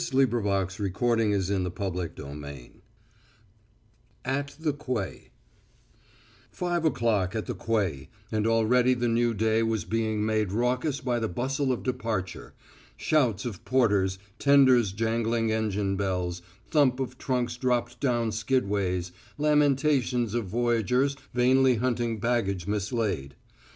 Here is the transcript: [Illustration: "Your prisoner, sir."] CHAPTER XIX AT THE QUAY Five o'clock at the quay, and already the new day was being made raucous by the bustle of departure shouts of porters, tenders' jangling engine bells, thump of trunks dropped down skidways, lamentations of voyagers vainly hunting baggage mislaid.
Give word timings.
[Illustration: 0.01 0.17
"Your 0.17 0.27
prisoner, 0.41 1.39
sir."] 1.39 1.63
CHAPTER 1.69 2.23
XIX 2.23 2.69
AT 4.25 4.55
THE 4.59 4.73
QUAY 4.73 5.29
Five 6.49 6.85
o'clock 6.85 7.35
at 7.35 7.45
the 7.45 7.53
quay, 7.53 8.09
and 8.31 8.47
already 8.47 8.95
the 8.95 9.07
new 9.07 9.35
day 9.35 9.61
was 9.61 9.85
being 9.85 10.25
made 10.25 10.51
raucous 10.51 11.01
by 11.01 11.19
the 11.19 11.27
bustle 11.27 11.71
of 11.71 11.83
departure 11.83 12.55
shouts 12.97 13.45
of 13.45 13.63
porters, 13.63 14.17
tenders' 14.39 14.91
jangling 14.91 15.51
engine 15.51 15.95
bells, 15.95 16.41
thump 16.71 16.99
of 16.99 17.19
trunks 17.19 17.55
dropped 17.55 17.99
down 17.99 18.31
skidways, 18.31 19.11
lamentations 19.37 20.33
of 20.33 20.45
voyagers 20.47 21.15
vainly 21.35 21.75
hunting 21.75 22.19
baggage 22.19 22.65
mislaid. 22.65 23.35